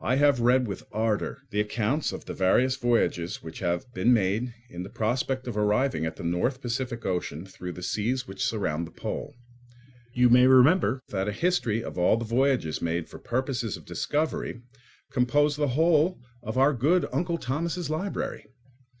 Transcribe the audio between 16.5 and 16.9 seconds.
our